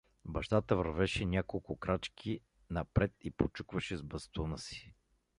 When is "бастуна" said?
4.03-4.57